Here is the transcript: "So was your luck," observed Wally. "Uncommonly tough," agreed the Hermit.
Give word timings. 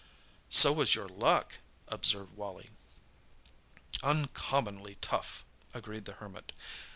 "So 0.49 0.71
was 0.73 0.95
your 0.95 1.07
luck," 1.07 1.59
observed 1.87 2.35
Wally. 2.35 2.71
"Uncommonly 4.01 4.95
tough," 4.99 5.45
agreed 5.75 6.05
the 6.05 6.13
Hermit. 6.13 6.53